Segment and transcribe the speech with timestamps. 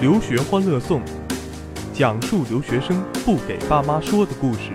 [0.00, 1.02] 留学欢乐颂，
[1.92, 4.70] 讲述留学生不给爸妈说的故事。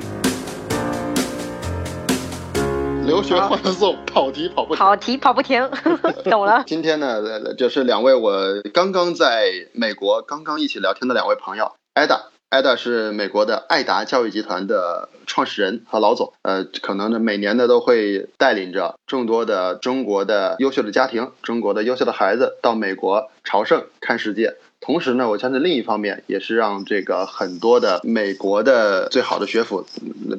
[3.05, 4.78] 留学欢乐颂，跑题跑不停。
[4.78, 5.70] 跑题跑不停，
[6.30, 6.66] 懂了。
[6.68, 12.24] 今天呢，呃就是两位我刚刚在美国刚刚一起聊天的两位朋友，艾达。
[12.50, 24.55] 艾达是美国的爱达教育集团的创始人和老总，呃，可能呢每年呢都会带领着众多的中国的优秀的家庭、中国的优秀的孩子到美国朝圣看世界。
[24.83, 29.87] 同时呢，我相信另一方面也是让这个很多的美国的最好的学府，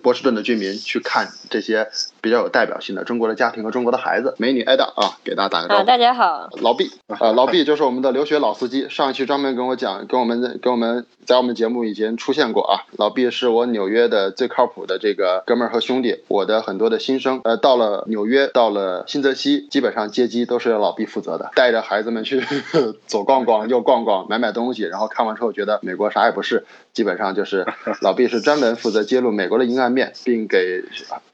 [0.02, 1.88] 波士顿的居民去看这些
[2.24, 4.34] 比较有代表性的中国的家庭和中国的孩子。
[4.38, 5.84] 美女艾达啊，给大家打个招啊，呼。
[5.84, 6.48] 大家好。
[6.62, 12.88] 老毕啊，老毕就是我们的留学老司机，上一期专门跟我讲，跟我们跟我们在我们节目已经出现过啊。
[12.96, 22.42] 老毕是我纽约的最靠谱的这个哥们儿和兄弟，我的很多的新生，呃，到了纽约，到了新泽西，基本上接机都是老毕负责的，带着孩子们去
[23.06, 27.66] 左逛逛，右逛逛，买买东西，然后看完之后觉得美国啥也不是，基本上就是
[28.00, 30.82] 老毕是专门负责揭露美国的阴暗面，并给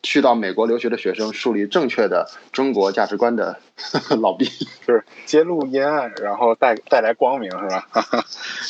[0.02, 3.60] 去到美国留学的学生树立正确的中国价值观的
[4.20, 4.46] 老毕。
[4.84, 7.86] 就是揭露阴暗，然后带带来光明，是吧？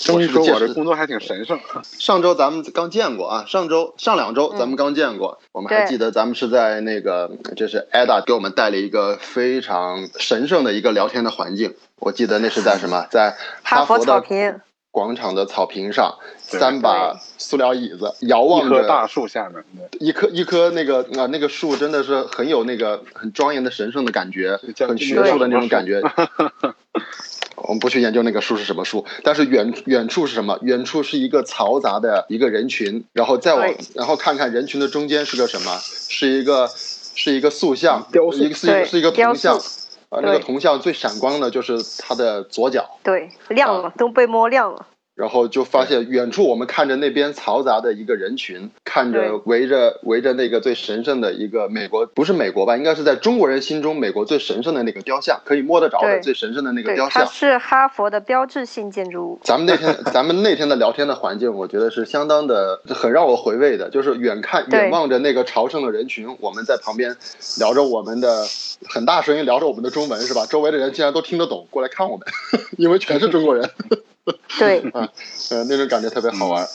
[0.02, 1.58] 这么一说，我这工作还挺神圣。
[1.98, 11.74] 上周咱们刚见过啊，上周上两周咱们刚见过，我们还记得咱们是在那个，这是 Ada 给我们带了一个非常神圣的一个聊天的环境。
[12.00, 14.60] 我记得那是在什么，在哈佛佛的草坪，
[14.90, 19.64] 广场的草坪上，三把塑料椅子，遥一望棵大树下面，
[20.00, 26.02] 一棵一棵那个啊那个树，真的是很有那个很庄严的神圣的感觉，很学术的那种感觉。
[27.56, 30.58] 我们不去研究那个树是什么树，但是远远处是什么？
[30.62, 35.78] 远处是一个嘈杂的一个人群，然后再往然后看看人群的中间是个什么？
[35.78, 36.68] 是一个
[37.14, 39.60] 是一个塑像，雕塑一个是一个是一个雕铜像
[40.10, 40.16] 塑。
[40.16, 44.86] 啊，那个对铜像最闪光的就是它的左脚，对，亮啊了，都被摸亮了。
[45.20, 57.22] 然后就发现远处我们看着那边嘈杂的一个人群，看着围着围着那个最神圣的一个美国，不是美国吧，应该是在中国人心中美国最神圣的那个雕像，可以摸得着的最神圣的那个，雕像。
[57.22, 59.40] 它是哈佛的标志性建筑物。
[59.44, 67.14] 咱们那天咱们那天的聊天的环境，我觉得是相当的很让我回味的，就是远看远望着那个朝圣的人群，我们在旁边
[67.58, 68.46] 聊着我们的
[68.88, 70.46] 很大声音聊着我们的中文是吧？
[70.46, 72.26] 周围的人竟然都听得懂，过来看我们，
[72.78, 73.70] 因为全是中国人。
[74.58, 75.08] 对，啊，
[75.50, 76.66] 呃，那种感觉特别好玩。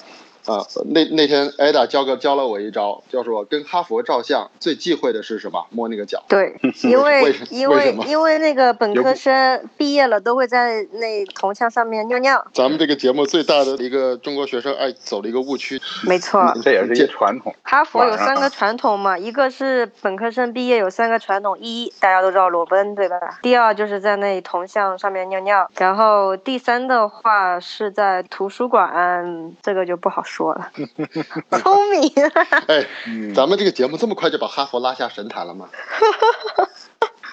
[0.45, 5.66] 啊，那那天艾达教个教了我一招，叫做跟哈佛照相最忌讳的是什么？
[5.72, 6.23] 摸那个脚。
[6.28, 12.45] 对， 因为因为因为那个本科生毕业了都会在那铜像上面尿尿。
[12.53, 17.53] 咱们这个节目最大的一个中国学生爱走的一个误区，没错，这也是一个传统。
[17.63, 23.39] 哈佛有三个传统嘛，一个是本科生毕业有三个传统，一大家都知道裸奔对吧？
[23.41, 30.72] 第二就是在那铜像上面尿尿，然后第三的话是在图书馆，这个就不好说了。
[31.59, 32.12] 聪明，
[32.68, 35.69] 哎，嗯，咱们这个节目这么快就把哈佛拉下神坛了吗？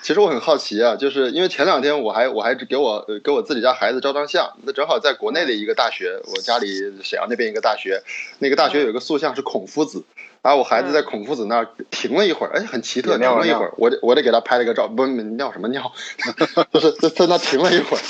[0.02, 6.66] 其实我很好奇啊，就是因为前两天我还我还给我呃给我自己家孩子照张相，那正好在国内的一个大学，我家里
[7.04, 8.02] 沈阳那边一个大学，
[8.40, 15.92] 那个大学有一个塑像是孔夫子，然后我孩子在孔夫子那儿停了一会儿，哎，很奇特，停了了一会儿，我得我得给他拍了个照，不尿什么尿，
[16.72, 18.00] 就是在在那停了一会儿，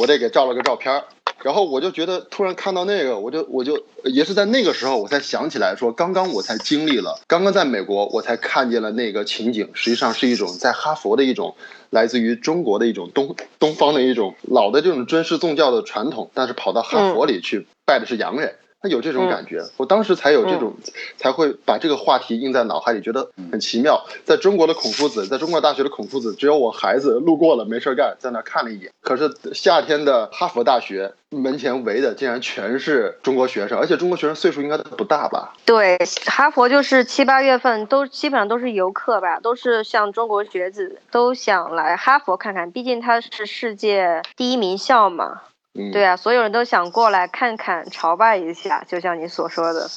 [0.00, 1.04] 我得给照了个照片儿。
[1.42, 11.56] 然后我就觉得，突然看到那个，我就我就也是在那个时候，我才想起来说，刚刚我才经历了，刚刚在美国，我才看见了那个情景，实际上是一种在哈佛的一种
[11.88, 18.56] 来自于中国的一种东东方的一种老的这种尊师重教的传统，但是跑到哈佛里去拜的是洋人。
[18.82, 20.74] 他有这种感觉，我当时才有这种，
[21.18, 24.06] 才会把这个话题印在脑海里，觉得很奇妙。
[24.24, 28.90] 在中国的孔夫子，在中国大学的孔夫子，只有我孩子路过了没事干，在那看了一眼。
[29.02, 35.52] 可是夏天的哈佛大学门前围的竟然全是中国学生，而且中国学生岁数应该都不大吧？
[35.66, 45.42] 对，哈佛就是七八月份都基本上都是游客吧，都是像中国学子都想来哈佛看看，毕竟它是世界第一名校嘛。
[45.74, 49.88] 嗯，对啊，所有人都想过来看看，朝拜一下，就像你所说的。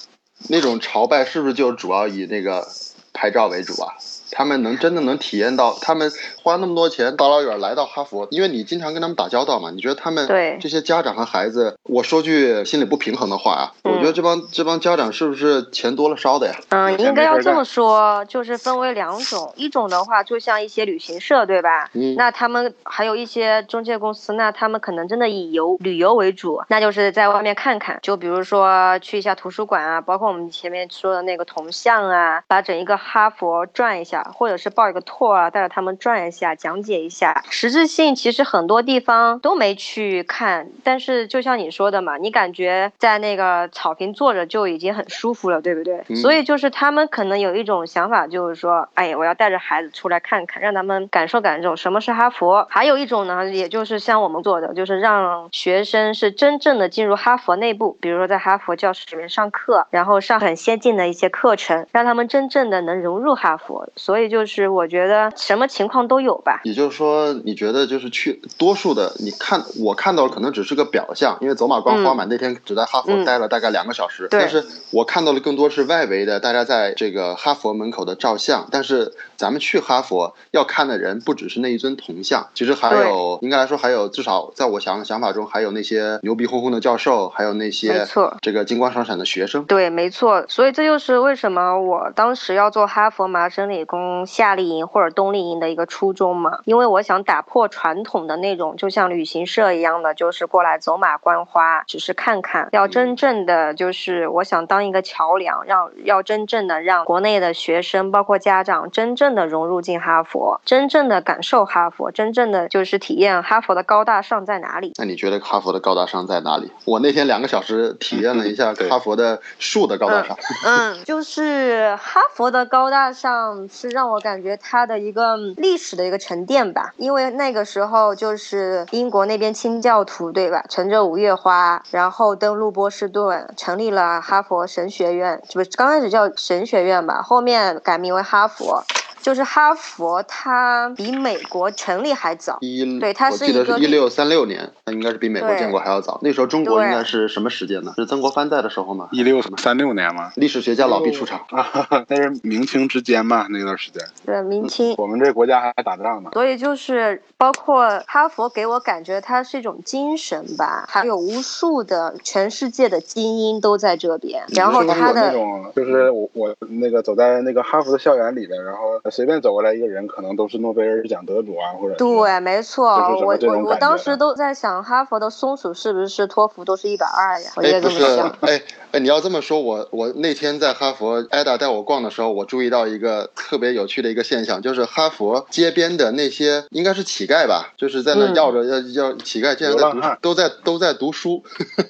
[0.49, 2.67] 那种朝拜是不是就主要以那个
[3.13, 3.95] 拍照为主啊？
[4.33, 16.55] 他们能真的能体验到，他们花那么多钱大老远来到哈佛，因为你经常跟他们打交道嘛，你觉得他们对这些家长和孩子，我说句心里不平衡的话啊，嗯我觉得这帮这帮家长是不是钱多了烧的呀？
[16.69, 21.89] 嗯，应该要这么说，就是分为两种，一种的话就像一些旅行社，对吧？
[21.93, 34.22] 嗯那他们还有一些中介公司，那他们可能真的以游旅游为主，那就是在外面看看，就比如说去一下图书馆啊，包括我们前面说的那个铜像啊，把整一个哈佛转一下。
[34.23, 37.43] 啊，或者是报一个 tour 啊，带着他们转一下，讲解一下。
[37.49, 46.03] 实质性其实很多地方都没去看，但是就像你说的嘛，你感觉在那个草坪坐着就已经很舒服了，对不对？
[46.07, 52.65] 嗯所以就是他们可能有一种想法，就是说，哎呀，我要带着孩子出来看看，让他们感受感受什么是哈佛。
[52.69, 63.89] 还有一种呢，也就是像我们做的，就是让学生是真正的进入哈佛内部，比如说在哈佛教室里面上课，然后上很先进的一些课程，让他们真正的能融入哈佛。
[64.03, 66.59] 所以就是我觉得什么情况都有吧。
[66.65, 74.61] 也就是说，你觉得就是去多数的，你看我看到的可能只是个表象，因为走马观花嘛，那天只在哈佛嗯待了大概两个小时，对但是
[74.91, 78.67] 我看到的更多是外围的，大家在这个哈佛门口的照相。
[78.69, 88.37] 但是咱们去哈佛要看的人不只是那一尊铜像，其实还有应该来说还有至少在我想想法中还有那些牛逼哄哄的教授，还有那没些错。
[88.39, 89.65] 这个金光闪闪的学生。
[89.65, 114.93] 对，没错，所以这就是为什么我当时要做哈佛麻省理工夏令营或者冬令营的一个初衷嘛，因为我想打破传统的那种，就像旅行社一样的，就是过来走马观花，只是看看，要真正的就是我想当一个桥梁，让要真正的让国内的学生包括家长真正的融入进哈佛，真正的感受哈佛，真正的就是体验哈佛的高大上在哪里。
[114.97, 116.71] 那你觉得哈佛的高大上在哪里？
[116.85, 120.37] 我那天两个小时体验了一下哈佛的树的高大上。
[120.65, 138.83] 嗯，就是哈佛的高大上是让我感觉它的一个嗯历史的一个沉淀吧，因为那个时候就是英国那边清教徒对吧，乘着五月花，然后登陆波士顿，成立了哈佛神学院，不是刚开始叫神学院吧，后面改名为哈佛。
[139.23, 142.57] 就是哈佛，它比美国成立还早。
[142.59, 146.19] 一，对它我记得是一个一六三六年，那应该是比美国建国还要早。
[146.21, 147.93] 那时候中国应该是什么时间呢？
[147.95, 149.07] 是曾国藩在的时候吗？
[149.13, 151.39] 一六三六年吗，历史学家老毕出场。
[151.49, 154.93] 啊，那是明清之间嘛，那段时间，对，明清。
[154.97, 156.29] 我们这国家还打仗呢。
[156.33, 177.51] 所以就是包括哈佛给我感觉它是一种精神吧，还有无数的全世界的精英都在这边，然后它的那种，就是我我那个走在那个哈佛的校园里边，然后随便走过来一个人，可能都是诺贝尔奖得主啊，或者对，没错，我我我当时都在想，哈佛的松鼠是不是托福都是一百二呀？
[177.55, 178.29] 我哎，也这么想。
[178.41, 178.61] 哎
[178.91, 191.43] 哎，你要这么说，我我那天在哈佛，艾达带我逛的时候，我注意到一个特别有趣的一个现象，就是哈佛街边的那些应该是乞丐吧，就是在那嗯要着要要乞丐，竟然在读都在都在读书，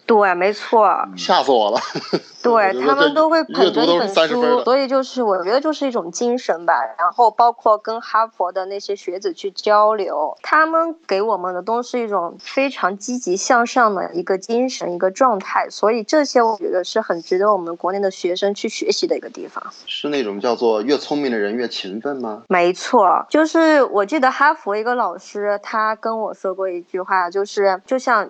[0.05, 1.79] 对，没错， 吓死我了。
[2.41, 6.73] 对 他们都会捧着一本书所以就是我觉得就是一种精神吧。
[6.97, 15.67] 然后包括跟哈佛的那些学子去交流，他们给我们的都是一种非常积极向上的一个精神、一个状态。
[15.69, 19.63] 所以这些我觉得是很值得我们国内的学生去学习的一个地方。
[19.85, 22.43] 是那种叫做越聪明的人越勤奋吗？
[22.49, 28.29] 没错，就是我记得哈佛一个老师他跟我说过一句话，就是就像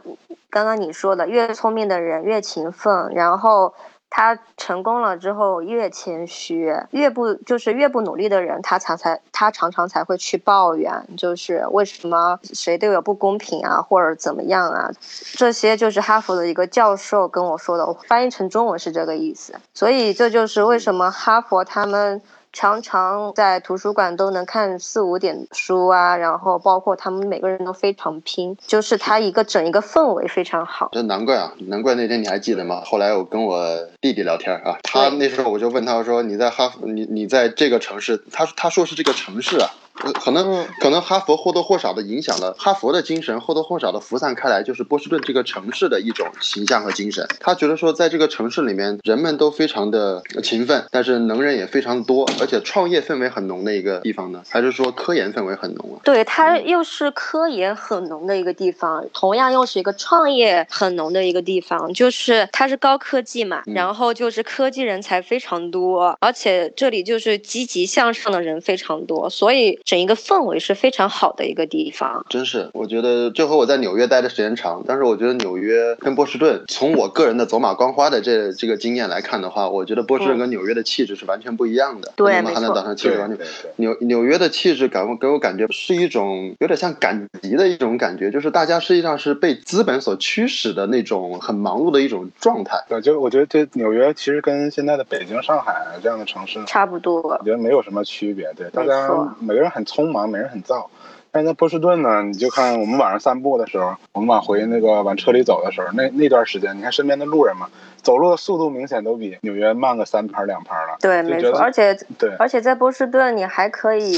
[0.49, 3.73] 刚刚你说的，越聪明的人越勤奋，然后。
[4.15, 14.91] 他成功了之后越谦虚，越不就是越不努力的人，他常才他常常才会去抱怨，就是为什么谁都有不公平啊，或者怎么样啊？
[15.33, 19.55] 这些就是哈佛的一个教授跟我说的，我翻译成中文是这个意思。
[19.73, 22.21] 所以这就是为什么哈佛他们。
[22.53, 30.89] 常常在图书馆都能看四五点书啊，然后包括他们每个人都非常拼，就是他一个整一个氛围非常好。
[30.91, 32.81] 这难怪啊，难怪那天你还记得吗？
[32.85, 47.27] 后来我跟我弟弟聊天啊，他那时候我就问他说：“你在哈佛，你你在这个城市？”他他说是这个城市啊，呃可能嗯可能哈佛或多或少的影响了哈佛的精神，或多或少的浮散开来，就是波士顿这个城市的一种形象和精神。
[47.39, 56.01] 他觉得说，在这个城市里面，人们都非常的勤奋，但是能人也非常多，而且创业氛围很浓的一个地方呢，还是说科研氛围很浓啊？
[56.03, 61.93] 对，它又是科研很浓的一个地方，同样又是一个创业很浓的一个地方。
[61.93, 72.25] 就是它是高科技嘛，嗯然后就是科技人才非常多，而且这里就是积极向上的人非常多，所以整一个氛围是非常好的一个地方。
[72.29, 82.13] 真是，我觉得就和我在纽约待的时间长，但是我觉得纽约跟波士顿，从我个人的走马观花的这这个经验来看的话，我觉得波士顿跟纽约的气质是完全不一样的。
[82.15, 92.83] 对跟曼哈没岛上气质对完全对对，纽纽约的气质感给我感觉是一种有点像赶集的一种感觉，就是大家实际上是被资本所驱使的那种很忙碌的一种状态。
[92.87, 98.51] 对，就我觉得这纽约其实跟现在的北京、上海这样的城市，差不多我，觉得没有什么区别。
[98.55, 99.09] 对，大家
[99.39, 100.85] 每个人很匆忙，每人很燥，
[101.31, 102.21] 哎，那波士顿呢？
[102.23, 107.67] 你就看我们晚上散步的时候，我们往回那个往车里走的时候，那那段时间，你看身边的路人嘛，
[108.03, 110.97] 走路的速度明显都比纽约慢个三拍两拍了。
[111.01, 114.13] 对，没错，而且对，而且在波士顿，你还可以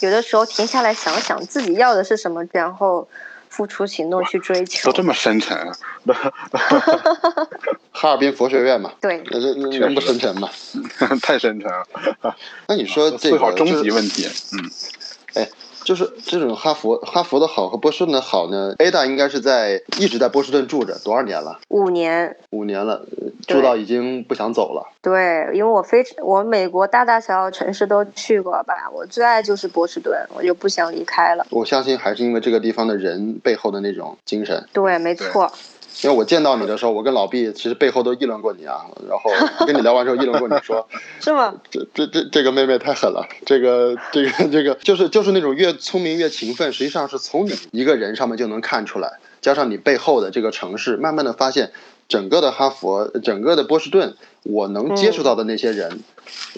[0.00, 3.08] 有的时候停下来想想自己要的是什么，然后
[3.50, 4.96] 付出行动去追求都。
[4.96, 5.76] 这么深沉啊！
[7.92, 10.48] 哈尔滨佛学院嘛，对，那那那能不深沉吗？
[11.20, 11.84] 太深沉了。
[12.68, 14.26] 那你说这个思考终就是极问题，
[15.34, 15.46] 嗯，
[15.84, 21.58] 就是这种哈佛哈佛的好和波士顿的好呢？Ada 应该是在一直在波士顿住着多少年了？
[21.68, 23.06] 五年，五年了，
[23.46, 24.92] 住到已经不想走了。
[25.02, 31.46] 对，因为我非我美国大大小小城市都去过吧，我最爱就是波士顿，我就不想离开了。
[31.50, 34.66] 我相信还是因为这个地方的人背后的那种精神。
[34.72, 35.50] 对，没错，
[36.02, 39.30] 因为我见到你的时候，我跟老毕其实背后都议论过你啊，然后
[39.66, 40.88] 跟你聊完之后议论过你说，
[41.20, 41.54] 是吗？
[41.70, 51.72] 这这这这个妹妹太狠了，这个这个这个就是就是那种越聪明越勤奋，实际上是从你一个人上面就能看出来，加上你背后的这个城市，慢慢的发现
[52.08, 56.00] 整个的哈佛，整个的波士顿，我能接触到的那些人。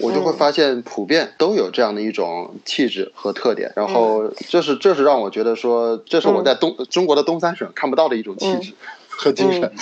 [0.03, 8.75] 我就会发现，普遍都有这样的一种气质和特点，然后这是这是让我觉得说，这是我在东、中国的东三省看不到的一种气质
[9.16, 9.73] 和精神，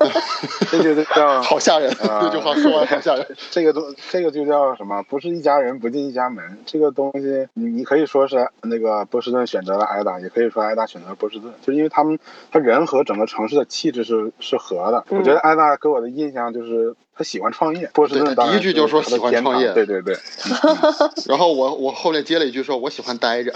[0.70, 1.90] 这就叫 好吓人！
[2.08, 3.26] 啊这句话说完好吓人。
[3.50, 5.02] 这个东这个就叫什么？
[5.08, 6.58] 不是一家人不进一家门。
[6.64, 12.18] 这个东西，你你可以说是那个波士顿选择了挨打，也可以说挨打选择了波士顿，就是因为他们
[12.50, 15.04] 他人和整个城市的气质是是合的。
[15.10, 20.16] 嗯我觉得挨打给我的印象就是他喜欢创业，波士顿第一句就说喜欢创业对对对，
[21.26, 23.52] 然后我我后面接了一句说，我喜欢待着，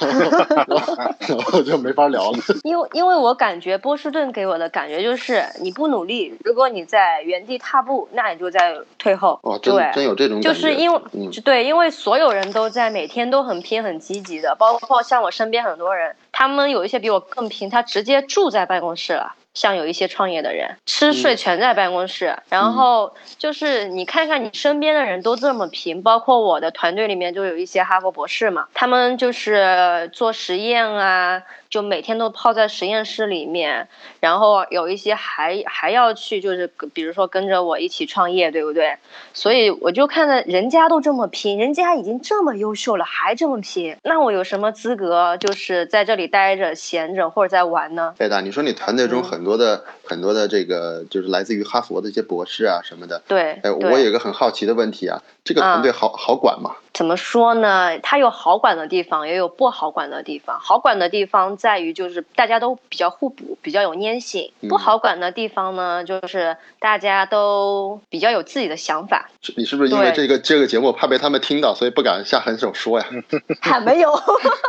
[0.00, 0.96] 然后
[1.28, 2.38] 然后就没法聊了。
[2.64, 9.38] 因为因为我感觉波士顿给我的感觉就是你不努力，如果你在原地踏步，那你就在退后。
[9.42, 10.68] 哦，真对，真有这种就感觉。
[10.68, 19.34] 是因为、嗯对，因为所有人都在每天都很拼、很积极的，包括像我身边很多人，他们有一些比我更拼，他直接住在办公室了。
[19.56, 31.42] 像有一些创业的人，吃睡嗯全在办公室，然后就是你看看你身边的人都这么拼，包括我的团队里面就有一些哈佛博士嘛，他们就是做实验啊，
[31.76, 38.96] 就每天都泡在实验室里面，然后有一些还还要去，就是比如说跟着我一起创业，对不对？
[39.34, 48.14] 所以我就看着人家都这么拼，人家已经这么优秀了，还这么拼，那我有什么资格就是在这里待着闲着或者在玩呢？
[48.16, 56.76] 艾达，你说你团队中嗯很多的、很多的这个就是来自于哈佛的一些博士啊什么的，对，哎，我有一个很好奇的问题啊，这个团队好、好管吗？
[56.96, 57.98] 怎么说呢？
[57.98, 60.58] 它有好管的地方，也有不好管的地方。
[60.58, 69.28] 好管的地方在于就是大家都比较互补，比较有粘性；嗯不好管的地方呢，就是大家都比较有自己的想法。
[69.58, 73.06] 你是不是因为这个这个节目怕被他们听到，所以不敢下狠手说呀？
[73.60, 74.10] 还没有，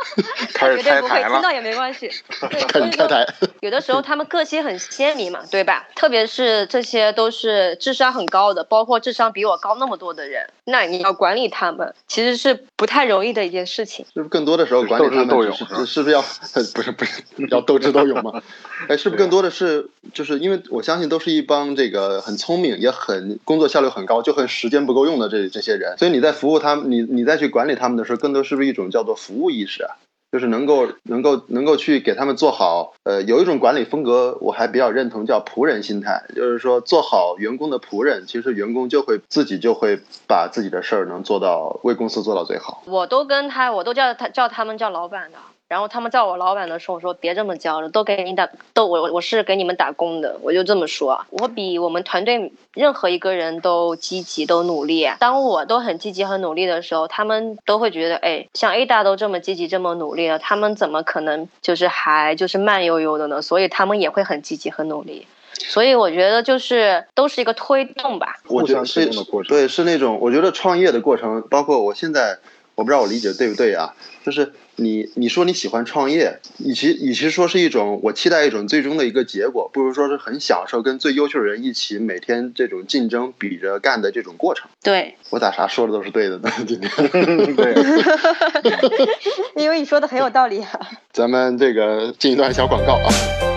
[0.54, 1.34] 开始绝对不会拆台了。
[1.36, 2.12] 听到也没关系。
[2.52, 3.26] 对开始开台，
[3.62, 5.88] 有的时候他们个性很鲜明嘛，对吧？
[5.96, 14.06] 特别是这些都是智商很高的，包括智商比我高那么多的人，那你要管理他们，其实是不太容易的一件事情。
[14.14, 16.22] 是不是更多的时候管理他们斗智斗只是勇是不是要
[16.76, 18.42] 不是不是要斗智斗勇吗？
[18.90, 29.96] 哎，是不是更多的是就是因为我相信都是一帮这个很聪明也很工作效率很高就很时间不够用的这这些人，所以你在服务他们，你你再去管理他们的时候，更多是不是一种叫做服务意识啊？
[30.32, 42.84] 就是能够能够能够去给他们做好，呃，有一种管理风格，我还比较认同，叫仆人心态，就是说做好员工的仆人，其实员工就会自己就会把自己的事儿能做到，为公司做到最好。
[42.86, 45.38] 我都跟他，我都叫他叫他们叫老板的。
[45.68, 51.26] 然后他们叫我老板的时候，我说别这么叫了，都给你打，都我我是给你们打工的，我就这么说。
[51.30, 55.10] 我比我们团队任何一个人都积极，都努力。
[55.20, 63.42] 当我都很积极、很努力的时候，他们都会觉得，哎，像 A 大都这么积极、这么努力了，他们怎么可能就是还就是慢悠悠的呢？
[63.42, 65.28] 所以他们也会很积极、很努力。
[65.60, 68.38] 所以我觉得就是都是一个推动吧。
[68.48, 72.38] 我觉得互相是推动的过程对，是那种我觉得创业的过程，包括我现在，
[72.78, 84.70] 我不知道我理解对不对啊，就是你你说你喜欢创业，与其与其说是一种我期待一种最终的一个结果，不如说是很享受跟最优秀的人一起每天这种竞争比着干的这种过程。
[84.84, 86.52] 对，我咋啥说的都是对的呢？
[86.68, 86.92] 今天
[87.56, 87.74] 对，
[89.58, 90.80] 因为你说的很有道理啊。
[91.12, 93.57] 咱们这个进一段小广告啊。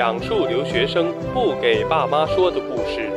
[0.00, 3.12] 讲述留学生不给爸妈说的故事。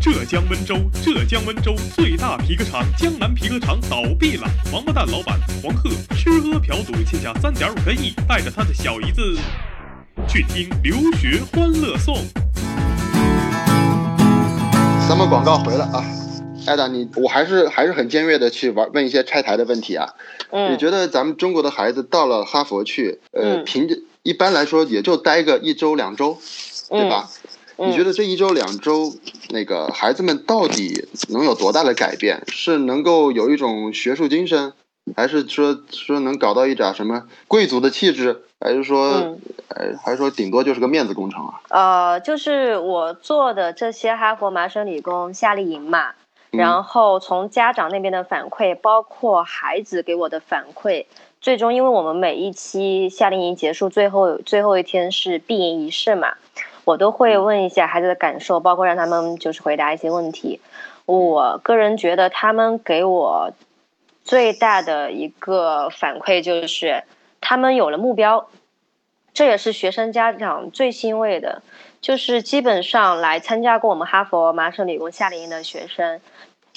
[0.00, 9.38] 浙江温州，浙江温州最大皮革厂江南皮革厂倒闭了，王八蛋老板黄鹤吃喝嫖赌欠下三点五个亿，带着他的小姨子
[10.26, 12.16] 去听留学欢乐颂。
[15.08, 16.02] 咱们广告回来啊，
[16.66, 20.14] 艾达，你我还是还是很尖锐的去玩问一些拆台的问题啊。
[20.50, 26.38] 嗯，你觉得咱们中国的孩子到了哈佛去，呃，嗯凭着一般来说也就待个一周两周，
[26.90, 27.28] 对吧？
[27.30, 27.46] 嗯
[27.78, 29.12] 你觉得这一周两周，
[29.50, 32.42] 那个孩子们到底能有多大的改变？
[32.48, 34.72] 是能够有一种学术精神，
[35.14, 41.60] 还是说说能搞到一点什么贵族的气质，还是说，嗯呃，还是说顶多就是个面子工程啊？
[41.68, 46.14] 呃，就是我做的这些哈佛、麻省理工夏令营嘛，嗯
[46.50, 51.06] 然后从家长那边的反馈，包括孩子给我的反馈，
[51.40, 56.34] 最终因为我们每一期夏令营结束最后最后一天是闭营仪式嘛，
[56.84, 60.60] 我都会问一下孩子的感受，包括让他们就是回答一些问题。
[61.04, 63.52] 我个人觉得他们给我
[64.24, 67.04] 最大的一个反馈就是
[67.40, 68.48] 他们有了目标，
[69.34, 71.62] 这也是学生家长最欣慰的。
[72.02, 76.20] 就是基本上来参加过我们哈佛、麻省理工夏令营的学生，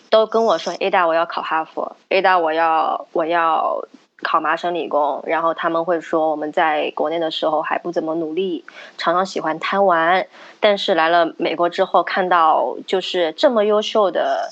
[0.09, 3.83] 都跟我说：“Ada，我要考哈佛；Ada，我要我要
[4.21, 8.65] 考麻省理工。”然后他们会说：“我们在国内的时候还不怎么努力，
[8.97, 10.27] 常常喜欢贪玩，
[10.59, 14.51] 但是来了美国之后，看到就是这么优秀的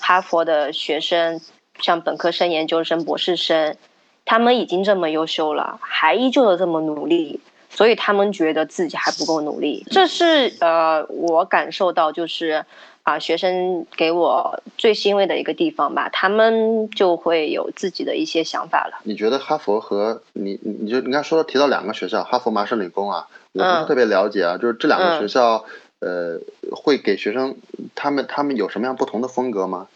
[0.00, 1.40] 哈佛的学生，
[1.80, 3.76] 像本科生、研究生、博士生，
[4.24, 12.64] 他们已经这么优秀了，还依旧的这么努力。”所以他们觉得自己还不够努力，这是呃我感受到就是
[13.04, 18.98] 啊、学生给我最欣慰的一个地方吧，他们就会有自己的一些想法了。
[19.04, 25.66] 你觉得哈佛和你，你你就你刚说提到两个学校，哈佛、麻省理工啊，我不是嗯特别了解啊，就是这两个嗯学校，
[26.00, 26.40] 呃，
[26.72, 27.56] 会给学生
[27.94, 29.88] 他们他们有什么样不同的风格吗？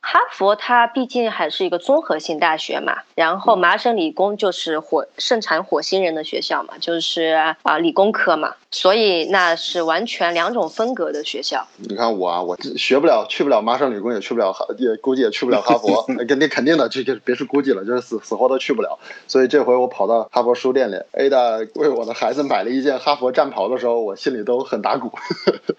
[0.00, 11.66] 哈佛它毕竟还是一个综合性大学嘛，然后麻省理工就是火盛产火星人的学校嘛，就是啊、理工科嘛，所以那是完全两种风格的学校。
[11.76, 18.98] 你看我啊，我学不了，去不了麻省理工，也去不了哈，也估计也去不了哈佛， 肯定肯定的，这个别是估计了，就是死死活都去不了。
[19.26, 25.10] 所以这回我跑到哈佛书店里，Ada 为我的孩子买了一件哈佛战袍的时候，我心里都很打鼓。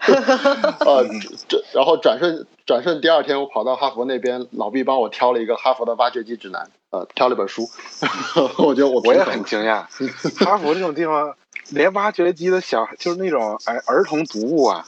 [0.00, 1.04] 呃，
[1.48, 7.68] 这然后转瞬转瞬第二天，我跑到哈佛那边，老毕帮我挑了一个哈佛的挖掘机指南，呃，挑了本书，
[8.64, 9.86] 我觉得我我也很惊讶，
[10.46, 11.34] 哈佛这种地方
[11.70, 14.86] 连挖掘机的小就是那种儿儿童读物啊，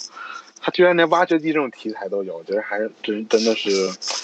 [0.60, 3.68] 他居然连挖掘机这种题材都有，我觉得还是真真的是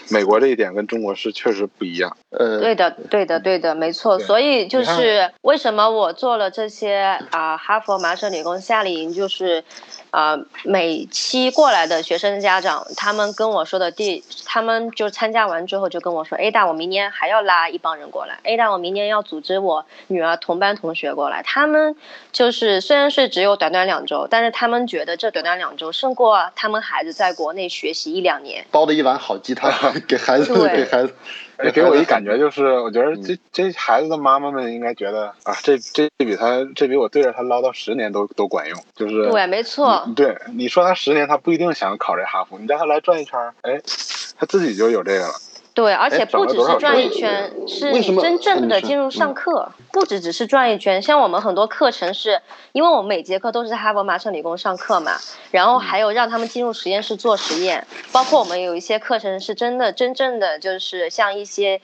[0.08, 2.16] 美国这一点跟中国是确实不一样。
[2.30, 4.20] 呃，对的，对的，对的，没错。
[4.20, 9.64] 所以就是为什么我做了这些啊、哈佛、麻省理工夏令营，就是
[10.10, 21.42] 啊、每期过来的学生家长，他们跟我说的第，他们就参加完之后就跟我说，Ada，我明年还要拉一帮人过来，Ada，我明年要组织我女儿同班同学过来。
[21.42, 21.94] 他们
[22.32, 28.64] 就是虽然是只有短短两周，但是他们觉得这短短两周胜过他们孩子在国内学习一两年。
[28.70, 29.70] 煲的一碗好鸡汤
[30.08, 31.14] 给孩子，给孩子，
[31.60, 40.08] 哎，给我一感觉就是，我觉得嗯这这孩子的妈妈们应该觉得啊，这这比他这比我对着他唠叨十年都都管用，就是对，没错。
[40.14, 43.80] 对你说他十年，他不一定想考这哈佛，你让他来转一圈儿，哎，
[44.38, 45.34] 他自己就有这个了。
[45.78, 51.00] 对，而且不只是转一圈，是你真正的进入上课，不只只是转一圈。
[51.00, 52.40] 像我们很多课程是，
[52.72, 55.12] 因为我们每节课都是在哈佛、麻省理工上课嘛，
[55.52, 61.80] 然后还有让他们进入实验室做实验，包括我们有一些课程是真的真正的就是像一些。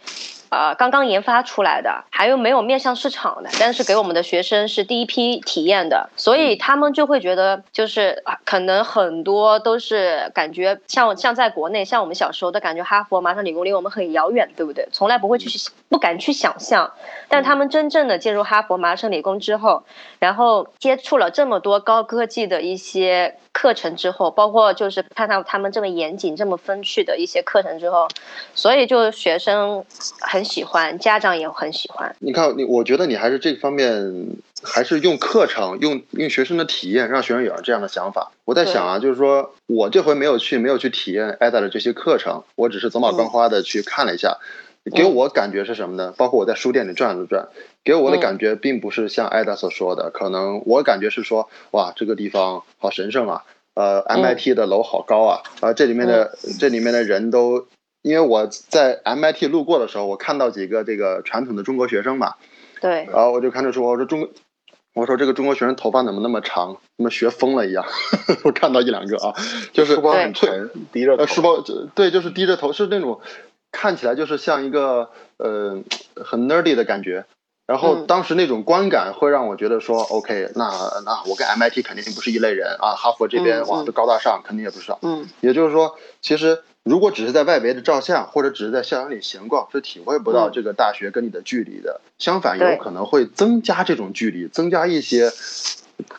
[0.55, 14.89] 呃，刚刚研发出来的，还有没有面向市场的，但是给我们的学生是第一批体验的，所以他们就会觉得，就是可能很多都是感觉像像在国内，像我们小时候都感觉哈佛、麻省理工离我们很遥远，对不对？
[14.93, 15.51] 从来不会去
[15.89, 16.93] 不敢去想象，
[17.29, 19.83] 但他们真正的进入哈佛、麻省理工之后，
[20.21, 28.09] 然后接触了这么多高科技的一些课程之后，包括就是看到他们这么严谨、这么风趣的一些课程之后，
[28.55, 29.85] 所以就学生
[30.21, 32.15] 很喜欢，家长也很喜欢。
[32.21, 34.29] 你看，你我觉得你还是这方面，
[34.63, 38.33] 还是用课程，用用学生的体验，让学生有这样的想法。
[38.45, 44.39] 我在想啊，就是说我这回没有去，没有去体验艾达的这些课程，我只是走马观花的去看了一下，
[44.95, 46.13] 给我感觉是什么呢？
[46.17, 47.49] 包括我在书店里转了转，
[47.83, 57.67] 给我的感觉并不是像艾达所说的，可能我感觉是说，哇，这个地方好神圣啊，呃，MIT 的楼好高啊，啊、这里面的这里面的人都。
[58.05, 62.35] 因为我在 MIT 路过的时候，我看到几个这个传统的中国学生嘛，
[62.83, 64.29] 对，然后我就看着说，我说中
[64.93, 67.87] 我说这个中国学生头发怎么那么长，怎么学疯了一样？
[68.45, 69.35] 我看到一两个啊，
[69.73, 71.65] 就是书包很沉，低着头呃，书包
[71.95, 73.21] 对，就是低着头，是那种
[73.73, 75.83] 看起来就是像一个呃
[76.23, 77.25] 很 nerdy 的感觉。
[77.67, 80.67] 然后嗯当时那种观感会让我觉得说，OK，那
[81.07, 84.95] 那我跟 MIT 肯定不是一类人啊，哈佛这边哇都高大上，肯定也不是。
[85.01, 92.01] 嗯，也就是说，其实如果只是在外围的照相，或者只是在校园里闲逛，是体会不到嗯这个大学跟你的距离的。
[92.19, 95.31] 相反，有可能会增加这种距离，增加一些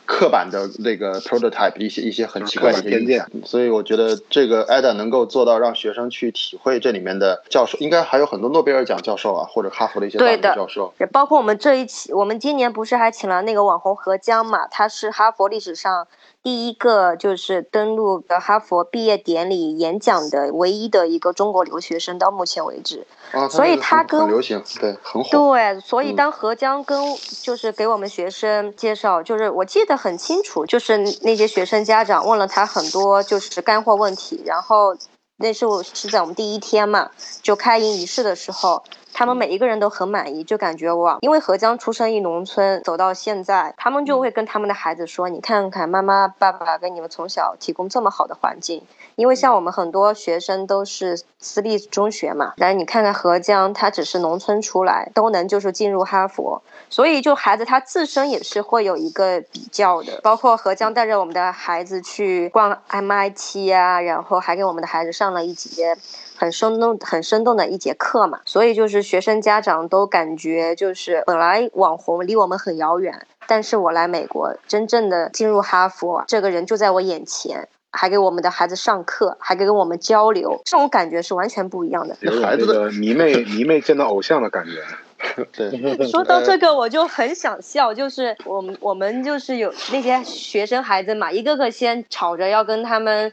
[0.04, 3.24] 刻板的那个 prototype 一些一些很奇怪的一些偏见。
[3.44, 10.92] 所以我觉得这个 ADA 能够做到让学生去体会这里面的教授，应该还有很多诺贝尔奖教授啊，或者哈佛的一些大学对的教授。
[10.98, 14.66] 也包括我们这一期，我们今年不是还请了那个网红何江嘛？
[14.66, 16.08] 他是哈佛历史上
[16.46, 23.04] 第一个就是登陆的哈佛毕业典礼演讲的唯一的一个中国留学生，到目前为止。
[23.32, 25.28] 啊，所以他跟很流行，对，很火。
[25.28, 26.96] 对，所以嗯当何江跟
[27.42, 34.96] 就是给我们学生介绍，就是我记得很清楚，就是那些学生家长问了他很多就是干货问题，然后
[35.38, 37.10] 那时候是在我们第一天嘛，
[37.42, 48.82] 就开营仪式的时候，他们每一个人都很满意，就感觉哇，因为何江出生于农村，走到现在，他们就会跟他们的孩子说，你看看妈妈爸爸给你们从小提供这么好的环境，
[49.16, 60.18] 因为像我们很多学生都是私立中学嘛，然后你看看何江，他只是农村出来，都能就是进入哈佛，所以就孩子他自身也是会有一个比较的。
[60.22, 65.96] 包括何江带着我们的孩子去逛 MIT 啊，然后还给我们的孩子上了一节
[66.36, 77.68] 很生动、很生动的一节课嘛，所以就是学生家长都感觉就是本来网红离我们很遥远，但是我来美国，真正的进入哈佛，这个人就在我眼前。
[77.92, 82.14] 还给我们的孩子上课，还跟我们交流，这种感觉是完全不一样的。
[82.20, 84.82] 有孩子的迷妹迷妹见到偶像的感觉。
[85.52, 85.70] 对，
[86.08, 93.32] 说到这个，我就很想笑，就是我们我们就是有那些学生孩子嘛，一个个先吵着要跟他们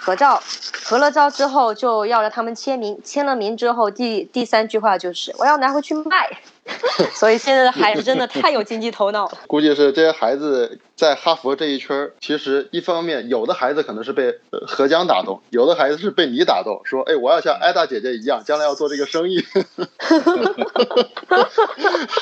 [0.00, 0.42] 合照，
[0.84, 6.38] 合了照之后就要了他们签名，签了名之后，第第三句话就是我要拿回去卖。
[7.14, 9.38] 所以现在的孩子真的太有经济头脑了。
[9.46, 19.44] 估计是这些孩子在哈佛这一圈儿，其实一方面有的孩子可能是被呃何江打动，有的孩子是被你打动，说哎，我要像艾达姐姐一样，将来要做这个生意。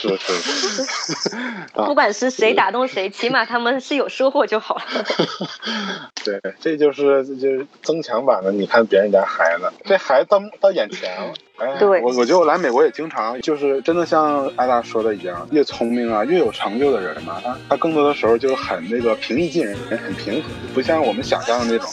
[0.01, 1.37] 是是
[1.75, 4.83] 不管是谁打动谁，起码他们是有收获就好了。
[6.25, 8.51] 对，这就是这就是增强版的。
[8.53, 11.33] 你看别人家孩子，这孩子到到眼前了。
[11.63, 21.89] 哎，对我我觉得我来美国也经常，就是真的像艾达说的一样，越聪明啊，越有成就的人嘛，他他更多的时候就很那个平易近人，很平和，不像我们想象的那种，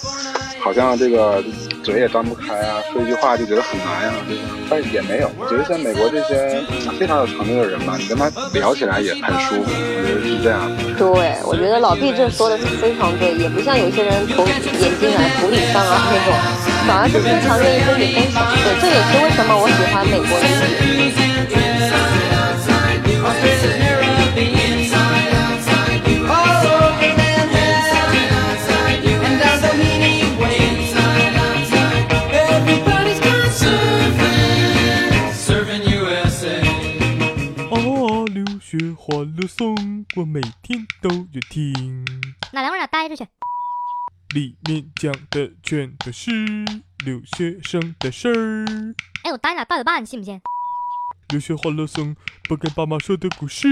[0.60, 1.43] 好像这个
[1.84, 5.29] 嘴也张不开啊，说一句话就觉得很难呀、这个，但是也没有。
[5.38, 6.60] 我觉得像美国这些
[6.97, 10.60] 非常有成就的人吧，你跟他聊起来也很舒服，我觉得是这样。
[10.97, 16.34] 对，我觉得老毕这说的是非常对，也不像有些人投眼睛啊土里上啊那种，
[16.88, 18.38] 反而是非常愿意跟你分享。
[18.56, 20.60] 对，这也是为什么我喜欢美国的一点。
[32.32, 36.62] Everybody's got surfing, surfing USA.
[37.70, 37.74] 啊，
[38.34, 42.06] 留学欢乐颂，我每天都有听，
[42.52, 43.26] 哪两位俩待着去？
[44.39, 46.32] 里面讲的全都是
[47.04, 48.65] 留学生的事儿。
[49.25, 50.39] 哎，我打你俩八点半，你信不信？
[51.28, 52.15] 留学欢乐颂，
[52.47, 53.67] 不跟爸妈说的故事。